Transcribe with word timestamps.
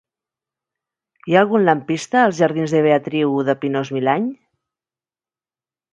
Hi 1.31 1.35
ha 1.35 1.43
algun 1.45 1.67
lampista 1.67 2.23
als 2.23 2.39
jardins 2.43 2.75
de 2.77 2.81
Beatriu 2.89 3.39
de 3.51 3.57
Pinós-Milany? 3.67 4.29